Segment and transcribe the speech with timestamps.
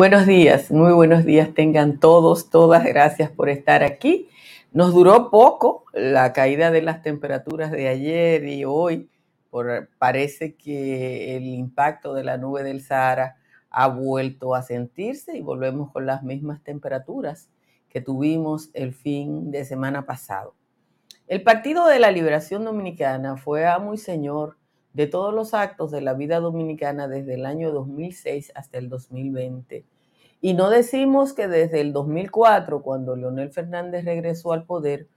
[0.00, 4.30] Buenos días, muy buenos días tengan todos, todas, gracias por estar aquí.
[4.72, 9.10] Nos duró poco la caída de las temperaturas de ayer y hoy,
[9.50, 13.36] por, parece que el impacto de la nube del Sahara
[13.68, 17.50] ha vuelto a sentirse y volvemos con las mismas temperaturas
[17.90, 20.54] que tuvimos el fin de semana pasado.
[21.26, 24.56] El Partido de la Liberación Dominicana fue amo y señor
[24.92, 29.84] de todos los actos de la vida dominicana desde el año 2006 hasta el 2020.
[30.40, 35.08] Y no decimos que desde el 2004, cuando Leonel Fernández regresó al poder,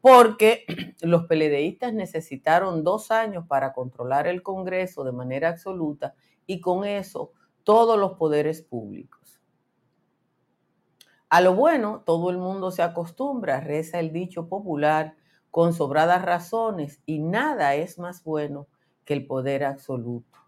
[0.00, 0.64] porque
[1.02, 6.14] los peledeístas necesitaron dos años para controlar el Congreso de manera absoluta
[6.46, 7.32] y con eso
[7.62, 9.40] todos los poderes públicos.
[11.28, 15.14] A lo bueno, todo el mundo se acostumbra, reza el dicho popular,
[15.50, 18.66] con sobradas razones, y nada es más bueno
[19.04, 20.38] que el poder absoluto.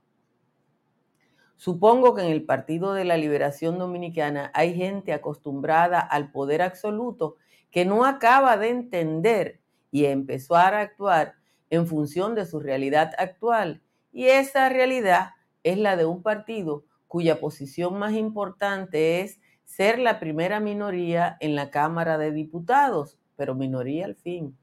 [1.57, 7.37] Supongo que en el Partido de la Liberación Dominicana hay gente acostumbrada al poder absoluto
[7.71, 11.35] que no acaba de entender y empezar a actuar
[11.71, 13.83] en función de su realidad actual.
[14.13, 15.31] Y esa realidad
[15.63, 21.55] es la de un partido cuya posición más importante es ser la primera minoría en
[21.55, 24.57] la Cámara de Diputados, pero minoría al fin.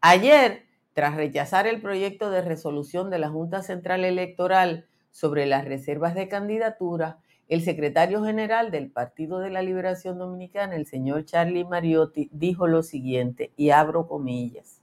[0.00, 0.65] Ayer
[0.96, 6.26] tras rechazar el proyecto de resolución de la Junta Central Electoral sobre las reservas de
[6.26, 12.66] candidatura, el secretario general del Partido de la Liberación Dominicana, el señor Charlie Mariotti, dijo
[12.66, 14.80] lo siguiente, y abro comillas.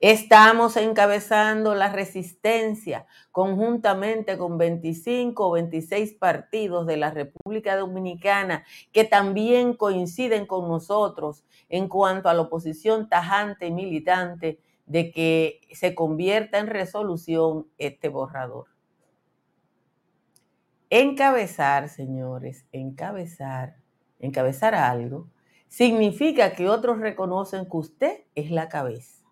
[0.00, 9.04] Estamos encabezando la resistencia conjuntamente con 25 o 26 partidos de la República Dominicana que
[9.04, 15.94] también coinciden con nosotros en cuanto a la oposición tajante y militante de que se
[15.94, 18.66] convierta en resolución este borrador.
[20.90, 23.76] Encabezar, señores, encabezar,
[24.20, 25.28] encabezar algo,
[25.68, 29.24] significa que otros reconocen que usted es la cabeza.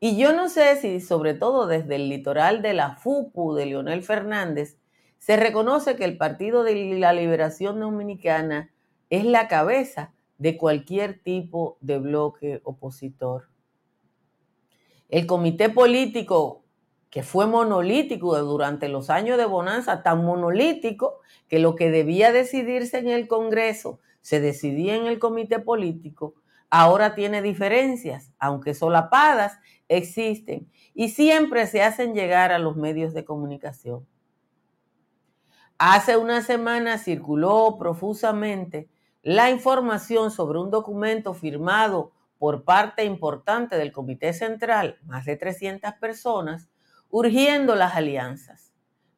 [0.00, 4.02] Y yo no sé si, sobre todo desde el litoral de la FUPU de Leonel
[4.02, 4.78] Fernández,
[5.18, 8.70] se reconoce que el Partido de la Liberación Dominicana
[9.10, 13.48] es la cabeza de cualquier tipo de bloque opositor.
[15.08, 16.64] El comité político,
[17.10, 22.98] que fue monolítico durante los años de bonanza, tan monolítico que lo que debía decidirse
[22.98, 26.34] en el Congreso se decidía en el comité político,
[26.68, 29.58] ahora tiene diferencias, aunque solapadas,
[29.88, 34.04] existen y siempre se hacen llegar a los medios de comunicación.
[35.78, 38.88] Hace una semana circuló profusamente
[39.22, 45.94] la información sobre un documento firmado por parte importante del Comité Central, más de 300
[45.94, 46.68] personas,
[47.10, 48.72] urgiendo las alianzas.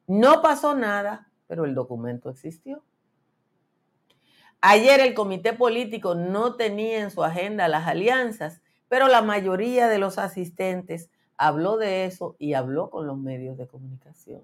[0.07, 2.83] No pasó nada, pero el documento existió.
[4.61, 9.99] Ayer el comité político no tenía en su agenda las alianzas, pero la mayoría de
[9.99, 14.43] los asistentes habló de eso y habló con los medios de comunicación.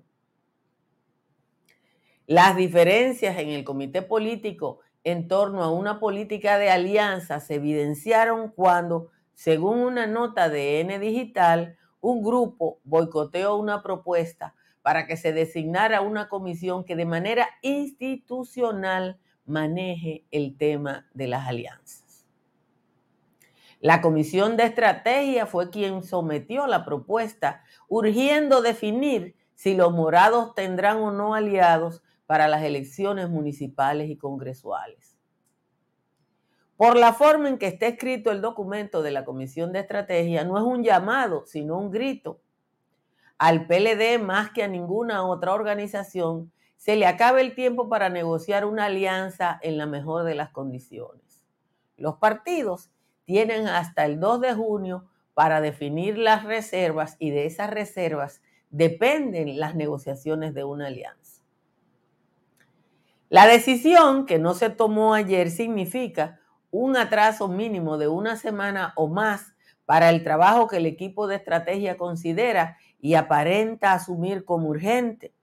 [2.27, 8.49] Las diferencias en el comité político en torno a una política de alianza se evidenciaron
[8.49, 15.31] cuando, según una nota de N Digital, un grupo boicoteó una propuesta para que se
[15.31, 22.25] designara una comisión que de manera institucional maneje el tema de las alianzas.
[23.79, 30.97] La Comisión de Estrategia fue quien sometió la propuesta urgiendo definir si los morados tendrán
[30.97, 35.17] o no aliados para las elecciones municipales y congresuales.
[36.77, 40.57] Por la forma en que está escrito el documento de la Comisión de Estrategia, no
[40.57, 42.41] es un llamado, sino un grito.
[43.37, 48.65] Al PLD, más que a ninguna otra organización, se le acaba el tiempo para negociar
[48.65, 51.45] una alianza en la mejor de las condiciones.
[51.97, 52.91] Los partidos
[53.23, 59.59] tienen hasta el 2 de junio para definir las reservas y de esas reservas dependen
[59.59, 61.24] las negociaciones de una alianza.
[63.29, 66.39] La decisión que no se tomó ayer significa
[66.69, 69.55] un atraso mínimo de una semana o más
[69.85, 75.33] para el trabajo que el equipo de estrategia considera y aparenta asumir como urgente,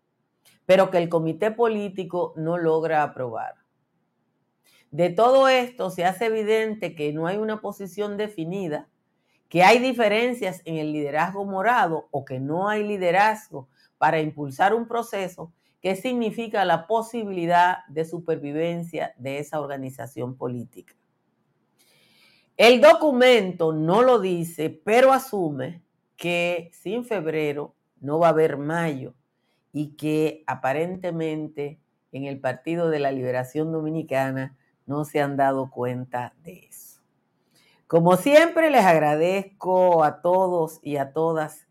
[0.64, 3.54] pero que el comité político no logra aprobar.
[4.92, 8.88] De todo esto se hace evidente que no hay una posición definida,
[9.48, 13.68] que hay diferencias en el liderazgo morado o que no hay liderazgo
[13.98, 15.52] para impulsar un proceso
[15.82, 20.94] ¿Qué significa la posibilidad de supervivencia de esa organización política.
[22.56, 25.82] El documento no lo dice, pero asume
[26.16, 29.14] que sin febrero no va a haber mayo
[29.72, 31.80] y que aparentemente
[32.12, 34.56] en el Partido de la Liberación Dominicana
[34.86, 37.00] no se han dado cuenta de eso.
[37.88, 41.66] Como siempre, les agradezco a todos y a todas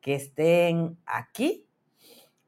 [0.00, 1.68] que estén aquí.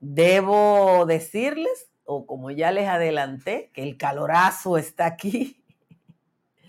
[0.06, 5.64] Debo decirles, o como ya les adelanté, que el calorazo está aquí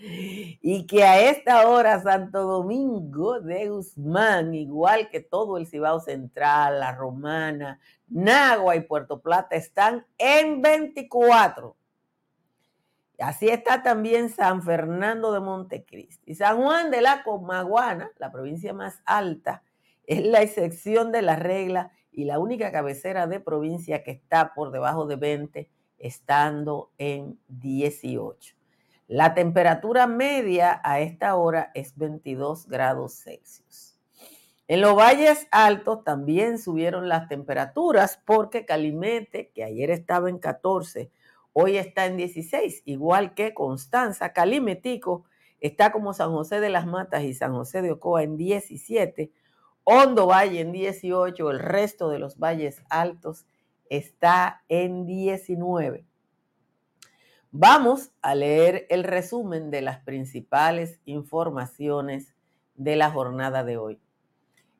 [0.00, 6.80] y que a esta hora Santo Domingo de Guzmán, igual que todo el Cibao Central,
[6.80, 7.78] La Romana,
[8.08, 11.76] Nagua y Puerto Plata, están en 24.
[13.18, 16.34] Así está también San Fernando de Montecristi.
[16.34, 19.62] San Juan de la Comaguana, la provincia más alta,
[20.06, 24.72] es la excepción de la regla y la única cabecera de provincia que está por
[24.72, 28.54] debajo de 20, estando en 18.
[29.06, 34.00] La temperatura media a esta hora es 22 grados Celsius.
[34.66, 41.10] En los valles altos también subieron las temperaturas porque Calimete, que ayer estaba en 14,
[41.52, 44.32] hoy está en 16, igual que Constanza.
[44.32, 45.24] Calimetico
[45.60, 49.30] está como San José de las Matas y San José de Ocoa en 17,
[49.88, 53.46] Hondo Valle en 18, el resto de los valles altos
[53.88, 56.04] está en 19.
[57.52, 62.34] Vamos a leer el resumen de las principales informaciones
[62.74, 64.00] de la jornada de hoy.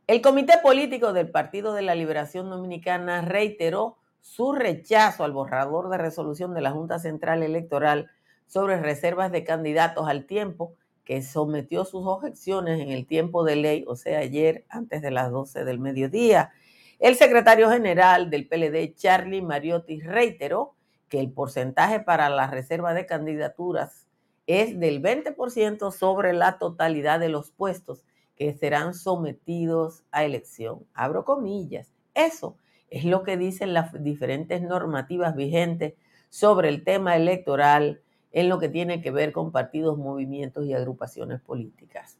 [0.08, 5.98] El Comité Político del Partido de la Liberación Dominicana reiteró su rechazo al borrador de
[5.98, 8.10] resolución de la Junta Central Electoral
[8.48, 10.74] sobre reservas de candidatos al tiempo,
[11.06, 15.30] que sometió sus objeciones en el tiempo de ley, o sea, ayer antes de las
[15.30, 16.50] 12 del mediodía.
[16.98, 20.74] El secretario general del PLD, Charlie Mariotti, reiteró
[21.08, 24.08] que el porcentaje para la reserva de candidaturas
[24.48, 28.04] es del 20% sobre la totalidad de los puestos
[28.34, 30.86] que serán sometidos a elección.
[30.92, 31.92] Abro comillas.
[32.14, 32.56] Eso
[32.90, 35.94] es lo que dicen las diferentes normativas vigentes
[36.30, 38.02] sobre el tema electoral
[38.36, 42.18] en lo que tiene que ver con partidos, movimientos y agrupaciones políticas.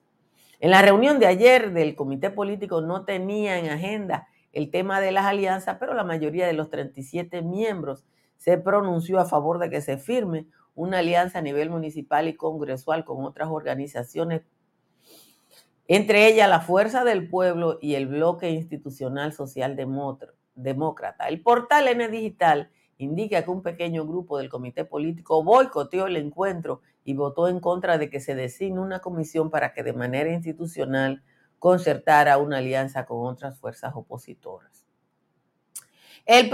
[0.60, 5.12] En la reunión de ayer del comité político no tenía en agenda el tema de
[5.12, 8.06] las alianzas, pero la mayoría de los 37 miembros
[8.38, 13.04] se pronunció a favor de que se firme una alianza a nivel municipal y congresual
[13.04, 14.40] con otras organizaciones,
[15.86, 19.76] entre ellas la Fuerza del Pueblo y el Bloque Institucional Social
[20.54, 21.28] Demócrata.
[21.28, 26.80] El portal N Digital indica que un pequeño grupo del comité político boicoteó el encuentro
[27.04, 31.22] y votó en contra de que se designe una comisión para que de manera institucional
[31.58, 34.86] concertara una alianza con otras fuerzas opositoras.
[36.24, 36.50] El,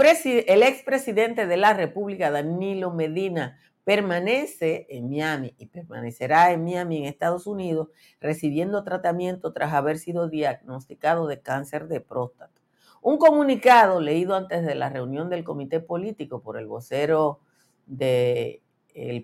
[0.47, 7.05] el expresidente de la República, Danilo Medina, permanece en Miami y permanecerá en Miami, en
[7.05, 7.89] Estados Unidos,
[8.21, 12.62] recibiendo tratamiento tras haber sido diagnosticado de cáncer de próstata.
[13.03, 17.41] Un comunicado leído antes de la reunión del comité político por el vocero
[17.85, 18.61] del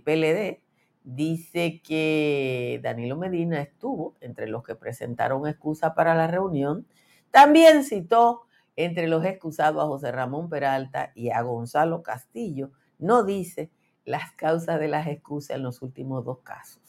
[0.04, 0.62] PLD
[1.06, 6.86] dice que Danilo Medina estuvo entre los que presentaron excusa para la reunión.
[7.32, 8.42] También citó
[8.76, 13.72] entre los excusados a José Ramón Peralta y a Gonzalo Castillo, no dice
[14.04, 16.82] las causas de las excusas en los últimos dos casos.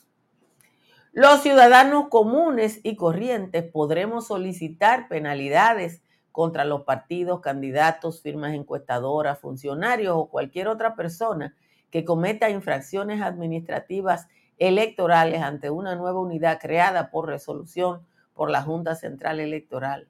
[1.12, 10.14] Los ciudadanos comunes y corrientes podremos solicitar penalidades contra los partidos, candidatos, firmas encuestadoras, funcionarios
[10.16, 11.54] o cualquier otra persona
[11.90, 18.94] que cometa infracciones administrativas electorales ante una nueva unidad creada por resolución por la Junta
[18.94, 20.08] Central Electoral.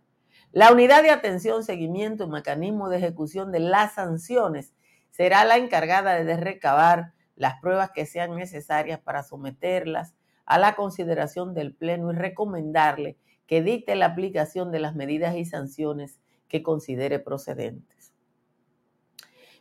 [0.52, 4.74] La unidad de atención, seguimiento y mecanismo de ejecución de las sanciones
[5.10, 11.54] será la encargada de recabar las pruebas que sean necesarias para someterlas a la consideración
[11.54, 13.16] del Pleno y recomendarle
[13.50, 18.12] que dicte la aplicación de las medidas y sanciones que considere procedentes.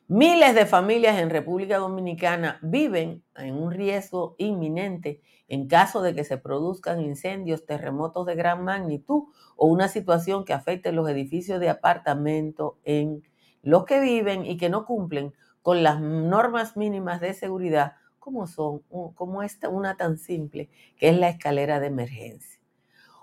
[0.07, 6.23] Miles de familias en República Dominicana viven en un riesgo inminente en caso de que
[6.23, 9.23] se produzcan incendios, terremotos de gran magnitud
[9.55, 13.23] o una situación que afecte los edificios de apartamento en
[13.63, 18.83] los que viven y que no cumplen con las normas mínimas de seguridad como son
[19.15, 22.58] como esta una tan simple que es la escalera de emergencia.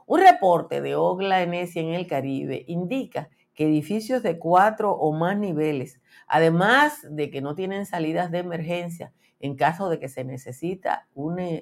[0.06, 5.36] Un reporte de Ogla Enesia en el Caribe indica que edificios de cuatro o más
[5.36, 11.08] niveles, además de que no tienen salidas de emergencia en caso de que se, necesita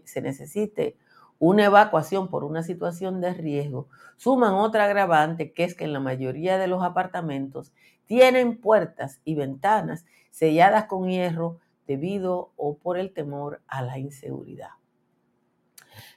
[0.04, 0.98] se necesite
[1.38, 6.00] una evacuación por una situación de riesgo, suman otra agravante que es que en la
[6.00, 7.72] mayoría de los apartamentos
[8.04, 14.70] tienen puertas y ventanas selladas con hierro debido o por el temor a la inseguridad.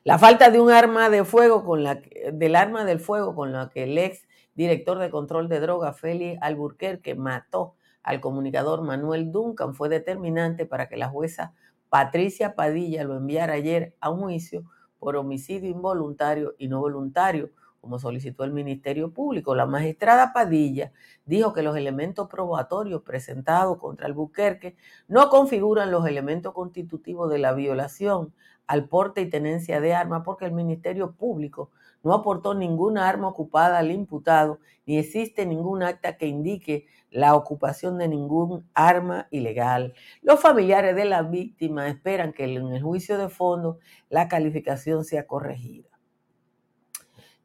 [0.04, 3.70] La falta de un arma de fuego con la del arma del fuego con la
[3.70, 9.76] que el ex director de control de droga Félix Alburquerque mató al comunicador Manuel Duncan
[9.76, 11.54] fue determinante para que la jueza
[11.90, 14.64] Patricia Padilla lo enviara ayer a un juicio
[15.00, 19.56] por homicidio involuntario y no voluntario, como solicitó el Ministerio Público.
[19.56, 20.92] La magistrada Padilla
[21.26, 24.76] dijo que los elementos probatorios presentados contra el Buquerque
[25.08, 28.34] no configuran los elementos constitutivos de la violación
[28.68, 31.72] al porte y tenencia de armas porque el Ministerio Público
[32.04, 37.98] no aportó ninguna arma ocupada al imputado ni existe ningún acta que indique la ocupación
[37.98, 39.94] de ningún arma ilegal.
[40.22, 45.26] Los familiares de la víctima esperan que en el juicio de fondo la calificación sea
[45.26, 45.90] corregida.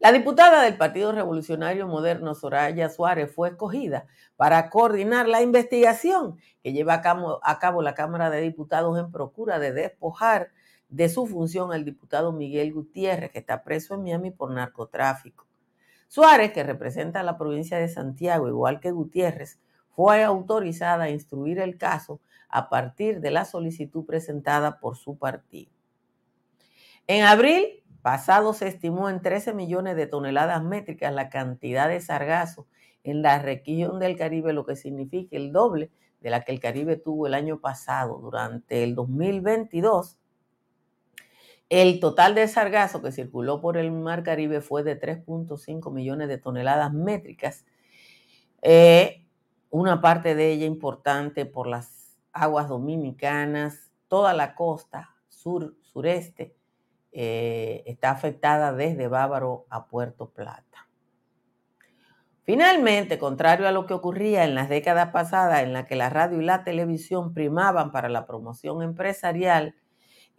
[0.02, 6.73] La diputada del Partido Revolucionario Moderno, Soraya Suárez, fue escogida para coordinar la investigación que
[6.73, 10.50] lleva a cabo, a cabo la Cámara de Diputados en procura de despojar
[10.92, 15.46] de su función al diputado Miguel Gutiérrez, que está preso en Miami por narcotráfico.
[16.06, 19.58] Suárez, que representa a la provincia de Santiago, igual que Gutiérrez,
[19.96, 22.20] fue autorizada a instruir el caso
[22.50, 25.72] a partir de la solicitud presentada por su partido.
[27.06, 32.66] En abril pasado se estimó en 13 millones de toneladas métricas la cantidad de sargazo
[33.02, 36.96] en la región del Caribe, lo que significa el doble de la que el Caribe
[36.96, 38.18] tuvo el año pasado.
[38.18, 40.18] Durante el 2022,
[41.69, 46.38] el total de sargazo que circuló por el Mar Caribe fue de 3.5 millones de
[46.38, 47.64] toneladas métricas,
[48.61, 49.26] eh,
[49.71, 56.54] una parte de ella importante por las aguas dominicanas, toda la costa sur, sureste
[57.11, 60.88] eh, está afectada desde Bávaro a Puerto Plata.
[62.45, 66.40] Finalmente, contrario a lo que ocurría en las décadas pasadas en las que la radio
[66.40, 69.76] y la televisión primaban para la promoción empresarial,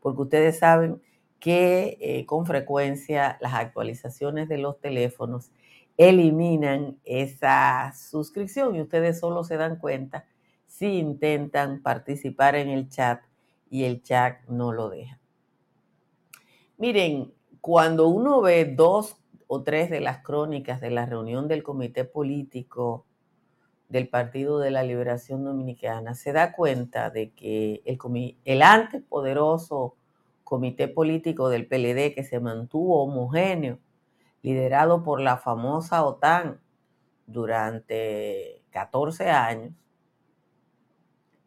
[0.02, 1.02] porque ustedes saben
[1.40, 5.52] que eh, con frecuencia las actualizaciones de los teléfonos
[5.96, 10.26] eliminan esa suscripción y ustedes solo se dan cuenta
[10.68, 13.22] si intentan participar en el chat
[13.70, 15.18] y el chat no lo deja.
[16.78, 19.23] Miren, cuando uno ve dos
[19.54, 23.06] o tres de las crónicas de la reunión del Comité Político
[23.88, 28.00] del Partido de la Liberación Dominicana, se da cuenta de que el,
[28.46, 29.96] el antes poderoso
[30.44, 33.78] Comité Político del PLD, que se mantuvo homogéneo,
[34.42, 36.60] liderado por la famosa OTAN
[37.28, 39.74] durante 14 años,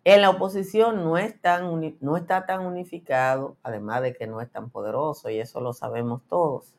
[0.04, 4.48] en la oposición no, es tan, no está tan unificado, además de que no es
[4.48, 6.76] tan poderoso, y eso lo sabemos todos.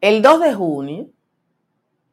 [0.00, 1.10] El 2 de junio,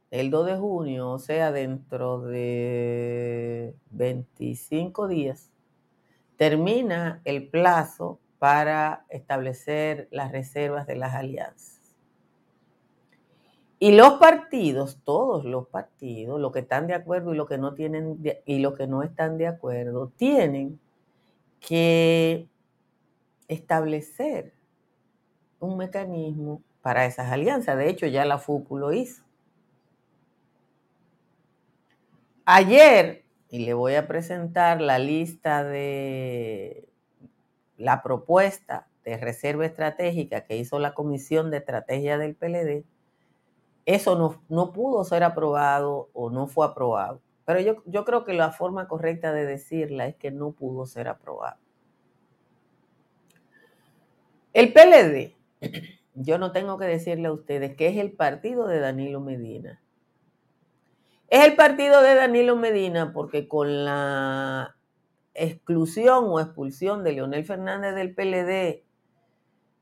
[0.10, 5.52] el 2 de junio, o sea, dentro de 25 días,
[6.38, 11.82] termina el plazo para establecer las reservas de las alianzas.
[13.80, 17.74] Y los partidos, todos los partidos, los que están de acuerdo y los que no
[17.74, 20.80] tienen y los que no están de acuerdo, tienen
[21.60, 22.48] que
[23.50, 24.54] establecer
[25.60, 27.78] un mecanismo para esas alianzas.
[27.78, 29.24] De hecho, ya la FUCU lo hizo.
[32.46, 36.90] Ayer, y le voy a presentar la lista de
[37.78, 42.84] la propuesta de reserva estratégica que hizo la Comisión de Estrategia del PLD,
[43.86, 47.22] eso no, no pudo ser aprobado o no fue aprobado.
[47.46, 51.08] Pero yo, yo creo que la forma correcta de decirla es que no pudo ser
[51.08, 51.58] aprobado.
[54.54, 55.34] El PLD
[56.16, 59.82] yo no tengo que decirle a ustedes que es el partido de Danilo Medina.
[61.28, 64.76] Es el partido de Danilo Medina porque con la
[65.34, 68.84] exclusión o expulsión de Leonel Fernández del PLD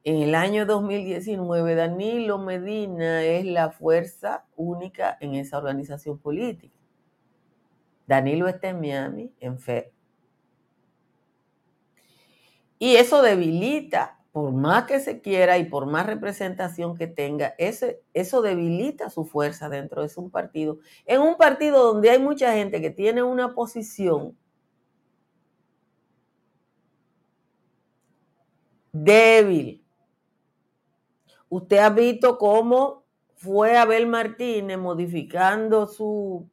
[0.03, 6.75] en el año 2019, Danilo Medina es la fuerza única en esa organización política.
[8.07, 9.85] Danilo está en Miami, en FED.
[12.79, 18.41] Y eso debilita por más que se quiera y por más representación que tenga, eso
[18.41, 20.79] debilita su fuerza dentro de un partido.
[21.05, 24.38] En un partido donde hay mucha gente que tiene una posición
[28.93, 29.85] débil.
[31.50, 33.03] Usted ha visto cómo
[33.35, 36.50] fue Abel Martínez modificando su,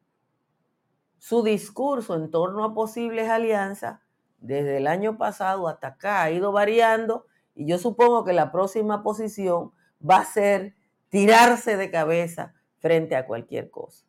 [1.17, 4.01] su discurso en torno a posibles alianzas
[4.39, 6.23] desde el año pasado hasta acá.
[6.23, 9.71] Ha ido variando y yo supongo que la próxima posición
[10.07, 10.75] va a ser
[11.09, 14.05] tirarse de cabeza frente a cualquier cosa.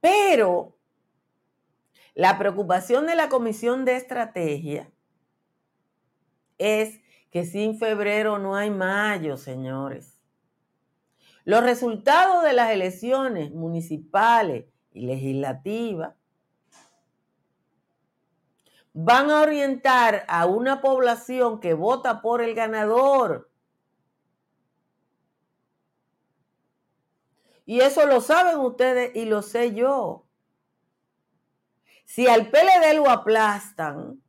[0.00, 0.76] Pero
[2.14, 4.90] la preocupación de la Comisión de Estrategia
[6.58, 10.18] es que sin febrero no hay mayo, señores.
[11.44, 16.17] Los resultados de las elecciones municipales y legislativas
[19.00, 23.48] van a orientar a una población que vota por el ganador.
[27.64, 30.26] Y eso lo saben ustedes y lo sé yo.
[32.06, 34.20] Si al PLD lo aplastan,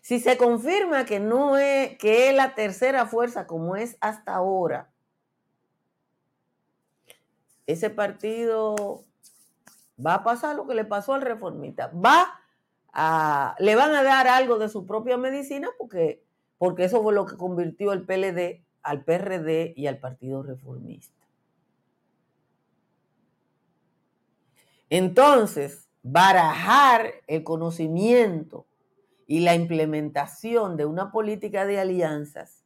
[0.00, 4.92] si se confirma que no es, que es la tercera fuerza como es hasta ahora,
[7.66, 9.04] ese partido
[10.04, 11.88] va a pasar lo que le pasó al reformista.
[11.88, 12.40] Va
[12.92, 16.24] a, le van a dar algo de su propia medicina porque,
[16.58, 21.20] porque eso fue lo que convirtió el PLD al PRD y al Partido Reformista.
[24.88, 28.66] Entonces, barajar el conocimiento
[29.26, 32.64] y la implementación de una política de alianzas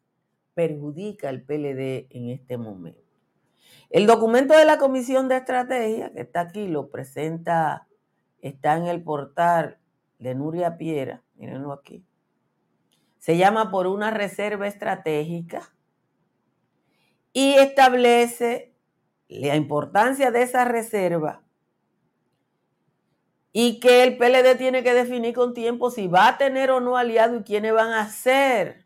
[0.54, 3.03] perjudica al PLD en este momento.
[3.94, 7.86] El documento de la Comisión de Estrategia, que está aquí, lo presenta,
[8.40, 9.78] está en el portal
[10.18, 12.04] de Nuria Piera, mírenlo aquí.
[13.20, 15.72] Se llama por una reserva estratégica
[17.32, 18.74] y establece
[19.28, 21.44] la importancia de esa reserva
[23.52, 26.96] y que el PLD tiene que definir con tiempo si va a tener o no
[26.96, 28.83] aliado y quiénes van a ser.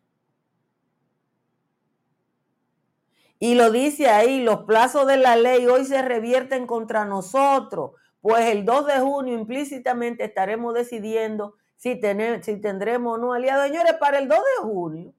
[3.39, 8.47] Y lo dice ahí, los plazos de la ley hoy se revierten contra nosotros, pues
[8.47, 12.01] el 2 de junio implícitamente estaremos decidiendo si,
[12.43, 13.67] si tendremos o no aliados.
[13.67, 15.15] Señores, para el 2 de junio,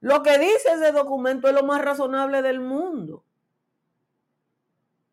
[0.00, 3.24] lo que dice ese documento es lo más razonable del mundo.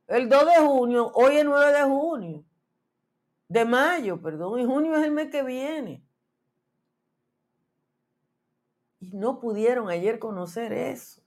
[0.08, 2.46] El 2 de junio, hoy es 9 de junio
[3.48, 6.04] de mayo, perdón, y junio es el mes que viene.
[9.00, 11.22] Y no pudieron ayer conocer eso.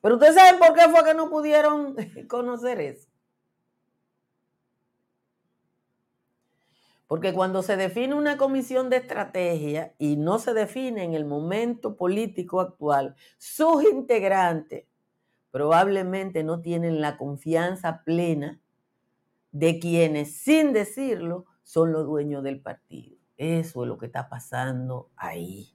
[0.00, 1.96] Pero ustedes saben por qué fue que no pudieron
[2.28, 3.08] conocer eso.
[7.06, 11.96] Porque cuando se define una comisión de estrategia y no se define en el momento
[11.96, 14.86] político actual, sus integrantes
[15.52, 18.60] probablemente no tienen la confianza plena
[19.52, 23.16] de quienes sin decirlo son los dueños del partido.
[23.36, 25.70] Eso es lo que está pasando ahí.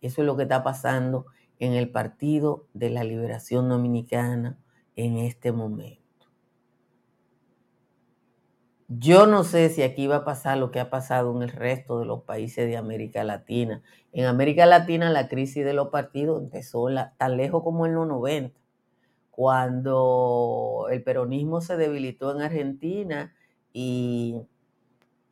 [0.00, 1.26] Eso es lo que está pasando
[1.58, 4.58] en el Partido de la Liberación Dominicana
[4.96, 5.98] en este momento.
[8.88, 12.00] Yo no sé si aquí va a pasar lo que ha pasado en el resto
[12.00, 13.82] de los países de América Latina.
[14.12, 16.86] En América Latina la crisis de los partidos empezó
[17.18, 18.58] tan lejos como en los 90
[19.38, 23.36] cuando el peronismo se debilitó en Argentina
[23.72, 24.42] y,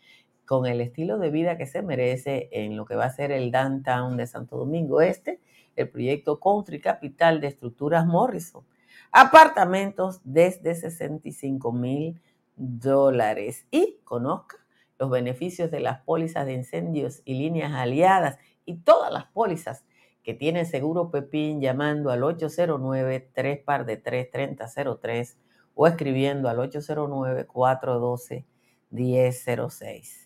[0.46, 3.51] con el estilo de vida que se merece en lo que va a ser el
[3.51, 5.38] downtown de Santo Domingo Este,
[5.77, 8.65] el proyecto Country Capital de Estructuras Morrison.
[9.12, 12.21] Apartamentos desde 65 mil
[12.57, 14.57] dólares y conozca
[14.99, 19.85] los beneficios de las pólizas de incendios y líneas aliadas y todas las pólizas
[20.23, 25.39] que tienen seguro Pepín llamando al 809 3 par de 3 3003
[25.75, 28.45] o escribiendo al 809 412
[28.91, 30.26] 1006.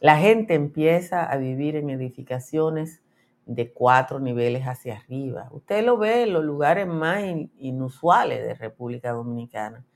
[0.00, 3.02] la gente empieza a vivir en edificaciones
[3.46, 5.48] de cuatro niveles hacia arriba.
[5.52, 7.22] Usted lo ve en los lugares más
[7.58, 9.86] inusuales de República Dominicana.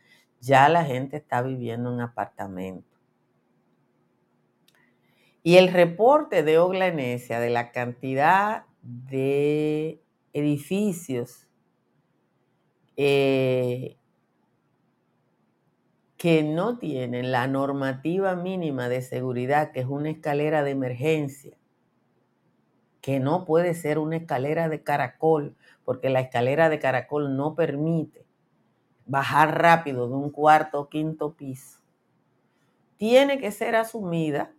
[0.41, 2.99] Ya la gente está viviendo en apartamentos.
[5.43, 10.01] Y el reporte de Oglanesia de la cantidad de
[10.33, 11.50] edificios
[13.03, 13.97] eh,
[16.19, 21.57] que no tienen la normativa mínima de seguridad, que es una escalera de emergencia,
[23.01, 28.27] que no puede ser una escalera de caracol, porque la escalera de caracol no permite
[29.07, 31.81] bajar rápido de un cuarto o quinto piso,
[32.99, 34.53] tiene que ser asumida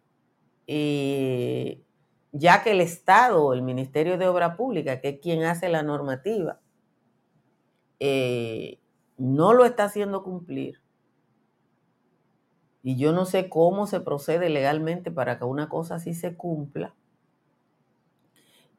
[0.65, 1.83] eh,
[2.31, 6.59] ya que el Estado, el Ministerio de Obra Pública, que es quien hace la normativa,
[8.03, 8.79] eh,
[9.19, 10.81] no lo está haciendo cumplir.
[12.81, 16.95] Y yo no sé cómo se procede legalmente para que una cosa así se cumpla.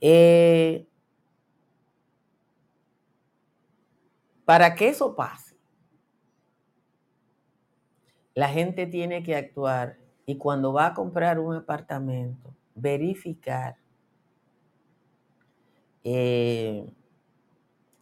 [0.00, 0.88] Eh,
[4.44, 5.56] para que eso pase,
[8.34, 13.76] la gente tiene que actuar y cuando va a comprar un apartamento, verificar
[16.02, 16.92] eh,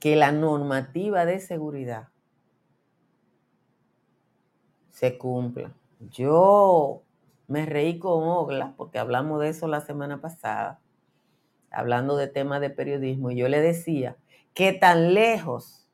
[0.00, 2.08] que la normativa de seguridad
[4.88, 5.74] se cumpla.
[6.10, 7.02] Yo
[7.46, 10.80] me reí con Ogla porque hablamos de eso la semana pasada,
[11.70, 14.16] hablando de temas de periodismo, y yo le decía
[14.54, 15.86] que tan lejos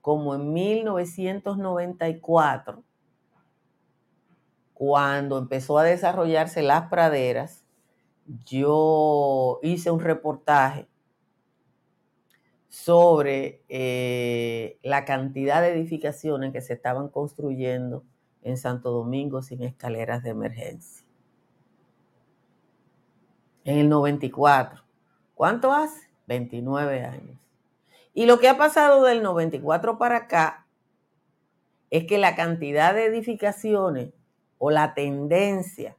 [0.00, 2.84] como en 1994,
[4.72, 7.64] cuando empezó a desarrollarse las praderas,
[8.44, 10.86] yo hice un reportaje
[12.72, 18.02] sobre eh, la cantidad de edificaciones que se estaban construyendo
[18.40, 21.04] en Santo Domingo sin escaleras de emergencia.
[23.64, 24.82] En el 94.
[25.34, 26.08] ¿Cuánto hace?
[26.28, 27.38] 29 años.
[28.14, 30.66] Y lo que ha pasado del 94 para acá
[31.90, 34.14] es que la cantidad de edificaciones
[34.56, 35.98] o la tendencia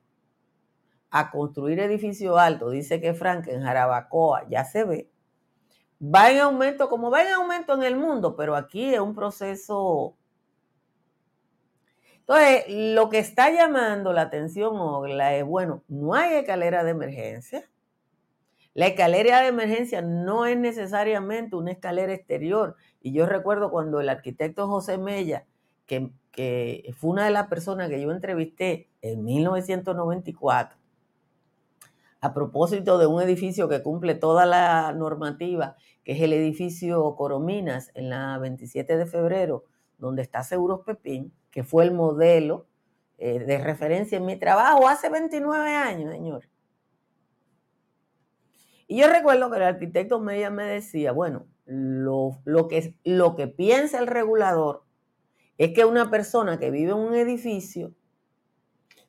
[1.12, 5.13] a construir edificios altos, dice que Frank en Jarabacoa ya se ve,
[6.04, 10.16] va en aumento, como va en aumento en el mundo, pero aquí es un proceso.
[12.20, 17.70] Entonces, lo que está llamando la atención, Ogla, es, bueno, no hay escalera de emergencia.
[18.74, 22.76] La escalera de emergencia no es necesariamente una escalera exterior.
[23.02, 25.46] Y yo recuerdo cuando el arquitecto José Mella
[25.86, 30.78] que, fue una de las personas que yo entrevisté en 1994,
[32.24, 37.92] a propósito de un edificio que cumple toda la normativa, que es el edificio Corominas
[37.96, 39.66] en la 27 de febrero,
[39.98, 42.66] donde está Seguros Pepín, que fue el modelo
[43.18, 46.48] eh, de referencia en mi trabajo hace 29 años, señor.
[48.88, 54.00] Y yo recuerdo que el arquitecto Media me decía, bueno, lo, que, lo que piensa
[54.00, 54.86] el regulador
[55.58, 57.94] es que una persona que vive en un edificio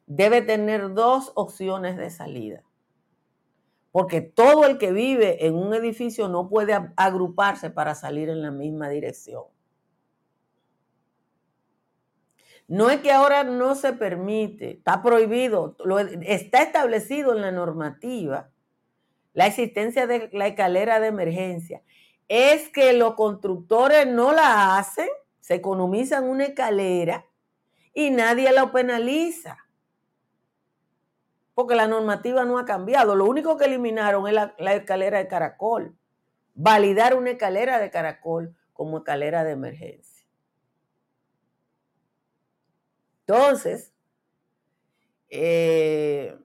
[0.06, 2.64] debe tener dos opciones de salida.
[3.94, 8.50] Porque todo el que vive en un edificio no puede agruparse para salir en la
[8.50, 9.44] misma dirección.
[12.66, 15.76] No es que ahora no se permite, está prohibido,
[16.22, 18.50] está establecido en la normativa
[19.32, 21.82] la existencia de la escalera de emergencia.
[22.26, 25.08] Es que los constructores no la hacen
[25.44, 27.26] se economizan una escalera
[27.92, 29.58] y nadie la penaliza.
[31.54, 33.14] Porque la normativa no ha cambiado.
[33.14, 35.96] Lo único que eliminaron es la, escalera de caracol.
[36.54, 40.26] Validar una escalera de caracol como escalera de emergencia.
[43.20, 43.92] Entonces,
[45.30, 46.36] eh,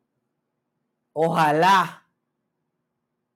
[1.13, 2.07] ojalá,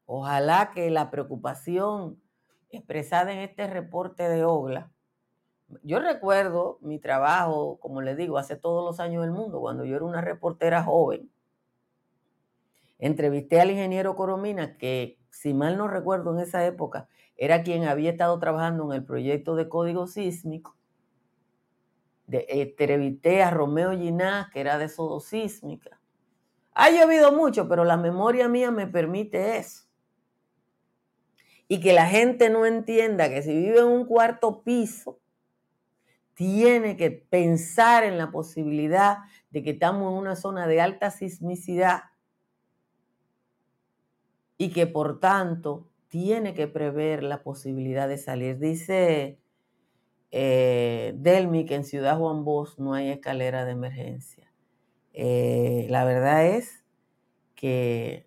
[0.05, 2.21] ojalá que la preocupación
[2.69, 4.93] expresada en este reporte de OGLA
[5.81, 9.95] yo recuerdo mi trabajo, como le digo, hace todos los años del mundo, cuando yo
[9.95, 11.29] era una reportera joven.
[13.03, 18.11] Entrevisté al ingeniero Coromina, que si mal no recuerdo en esa época, era quien había
[18.11, 20.77] estado trabajando en el proyecto de código sísmico.
[22.27, 25.99] De, entrevisté a Romeo Ginás, que era de sodosísmica.
[26.75, 29.83] Ha llovido mucho, pero la memoria mía me permite eso.
[31.67, 35.19] Y que la gente no entienda que si vive en un cuarto piso,
[36.35, 39.17] tiene que pensar en la posibilidad
[39.49, 42.12] de que estamos en una zona de alta sismicidad
[44.63, 48.59] y que por tanto tiene que prever la posibilidad de salir.
[48.59, 49.39] Dice
[50.31, 54.53] eh, Delmi que en Ciudad Juan Bosch no hay escalera de emergencia.
[55.11, 56.85] Eh, la verdad es
[57.55, 58.25] que,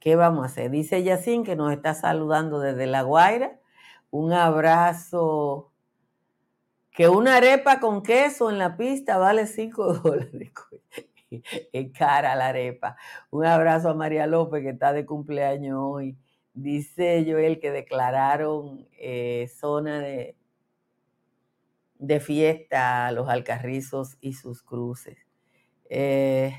[0.00, 0.72] ¿qué vamos a hacer?
[0.72, 3.60] Dice Yacín que nos está saludando desde La Guaira.
[4.10, 5.70] Un abrazo.
[6.90, 10.52] Que una arepa con queso en la pista vale 5 dólares.
[11.72, 12.96] Es cara la arepa.
[13.30, 16.16] Un abrazo a María López que está de cumpleaños hoy.
[16.54, 20.36] Dice Joel que declararon eh, zona de,
[21.98, 25.18] de fiesta a los alcarrizos y sus cruces.
[25.90, 26.54] Eh,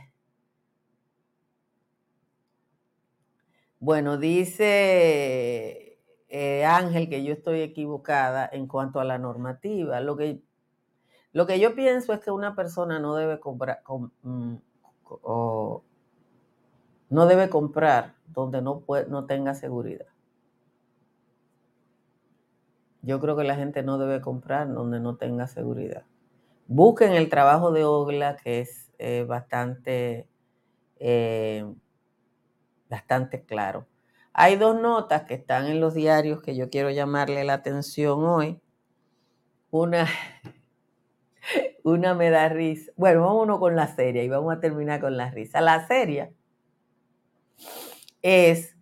[3.80, 6.00] bueno, dice
[6.30, 10.00] eh, Ángel que yo estoy equivocada en cuanto a la normativa.
[10.02, 10.42] Lo que,
[11.38, 13.84] lo que yo pienso es que una persona no debe comprar,
[14.24, 14.56] mm,
[17.12, 20.08] no debe comprar donde no, tenga seguridad.
[23.04, 26.06] Yo creo que la gente no debe comprar donde no tenga seguridad.
[26.66, 30.28] Busquen el trabajo de Ogla, que es eh, bastante,
[30.96, 31.72] eh,
[32.90, 33.86] bastante claro.
[34.34, 38.60] Hay dos notas que están en los diarios que yo quiero llamarle la atención hoy.
[39.70, 40.08] Una,
[41.84, 42.92] una me da risa.
[42.96, 45.62] Bueno, vámonos con la serie y vamos a terminar con la risa.
[45.62, 46.34] La serie
[48.22, 48.76] es,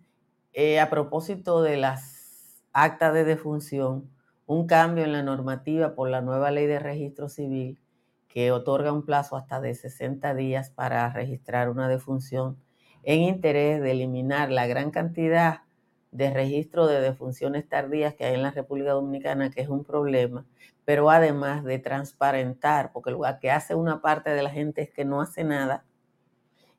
[0.52, 4.10] eh, a propósito de las actas de defunción,
[4.46, 7.80] un cambio en la normativa por la nueva ley de registro civil
[8.28, 12.58] que otorga un plazo hasta de 60 días para registrar una defunción
[13.02, 15.62] en interés de eliminar la gran cantidad
[16.10, 20.44] de registro de defunciones tardías que hay en la República Dominicana, que es un problema,
[20.86, 25.04] pero además de transparentar, porque lo que hace una parte de la gente es que
[25.04, 25.84] no hace nada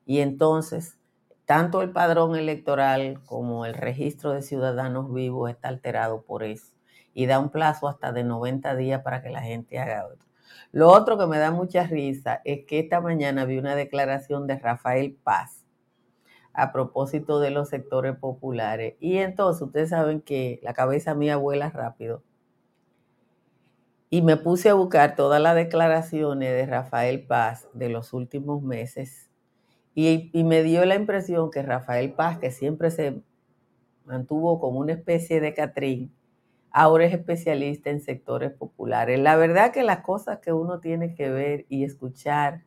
[0.08, 0.98] y entonces
[1.44, 6.72] tanto el padrón electoral como el registro de ciudadanos vivos está alterado por eso
[7.12, 10.26] y da un plazo hasta de 90 días para que la gente haga otro.
[10.72, 14.58] Lo otro que me da mucha risa es que esta mañana vi una declaración de
[14.58, 15.66] Rafael Paz
[16.54, 18.94] a propósito de los sectores populares.
[19.00, 22.22] Y entonces ustedes saben que la cabeza mía vuela rápido.
[24.10, 29.28] Y me puse a buscar todas las declaraciones de Rafael Paz de los últimos meses
[30.00, 33.20] y, me dio la impresión que Rafael Paz, que siempre se
[34.04, 36.14] mantuvo como una especie de Catrín,
[36.70, 39.18] ahora es especialista en sectores populares.
[39.18, 42.62] La verdad que las cosas que uno tiene que ver y escuchar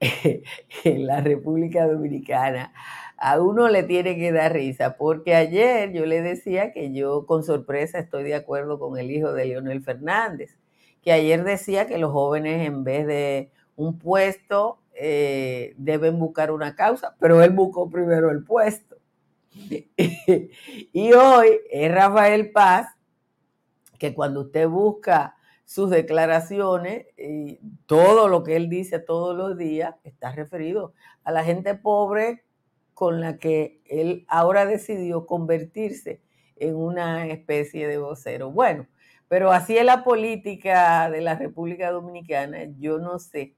[0.84, 2.72] en la República Dominicana,
[3.16, 7.44] a uno le tiene que dar risa, porque ayer yo le decía que yo con
[7.44, 10.56] sorpresa estoy de acuerdo con el hijo de Leonel Fernández,
[11.02, 16.74] que ayer decía que los jóvenes en vez de un puesto eh, deben buscar una
[16.74, 18.96] causa, pero él buscó primero el puesto.
[20.92, 22.88] y hoy es Rafael Paz,
[23.98, 25.35] que cuando usted busca
[25.66, 31.44] sus declaraciones, y todo lo que él dice todos los días está referido a la
[31.44, 32.44] gente pobre
[32.94, 36.22] con la que él ahora decidió convertirse
[36.54, 38.50] en una especie de vocero.
[38.50, 38.86] Bueno,
[39.28, 42.58] pero así es la política de la República Dominicana.
[42.78, 43.56] Yo no sé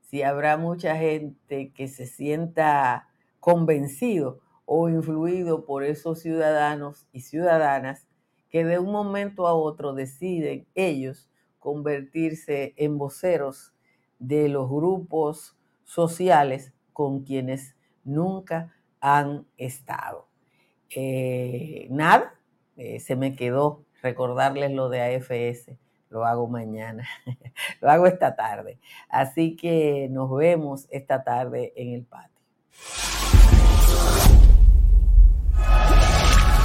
[0.00, 3.08] si habrá mucha gente que se sienta
[3.40, 8.06] convencido o influido por esos ciudadanos y ciudadanas
[8.48, 13.74] que de un momento a otro deciden ellos convertirse en voceros
[14.18, 20.28] de los grupos sociales con quienes nunca han estado.
[20.94, 22.34] Eh, nada,
[22.76, 25.78] eh, se me quedó recordarles lo de AFS
[26.10, 27.06] lo hago mañana,
[27.80, 28.78] lo hago esta tarde.
[29.08, 32.38] Así que nos vemos esta tarde en el patio.